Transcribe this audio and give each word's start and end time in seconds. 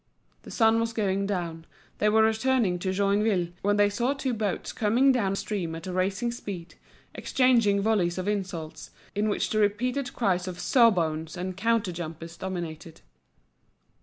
The 0.41 0.49
sun 0.49 0.79
was 0.79 0.93
going 0.93 1.27
down, 1.27 1.67
they 1.99 2.09
were 2.09 2.23
returning 2.23 2.79
to 2.79 2.89
Joinville, 2.91 3.53
when 3.61 3.77
they 3.77 3.87
saw 3.91 4.13
two 4.15 4.33
boats 4.33 4.73
coming 4.73 5.11
down 5.11 5.35
stream 5.35 5.75
at 5.75 5.85
a 5.85 5.93
racing 5.93 6.31
speed, 6.31 6.73
exchanging 7.13 7.81
volleys 7.83 8.17
of 8.17 8.27
insults, 8.27 8.89
in 9.13 9.29
which 9.29 9.51
the 9.51 9.59
repeated 9.59 10.15
cries 10.15 10.47
of 10.47 10.57
"Sawbones!" 10.59 11.37
and 11.37 11.55
"Counter 11.55 11.91
jumpers!" 11.91 12.35
dominated. 12.35 13.01